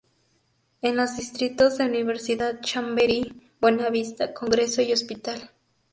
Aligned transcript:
En 0.81 0.97
los 0.97 1.15
distritos 1.15 1.77
de 1.77 1.85
Universidad, 1.85 2.59
Chamberí, 2.61 3.51
Buenavista, 3.59 4.33
Congreso 4.33 4.81
y 4.81 4.93
Hospital. 4.93 5.51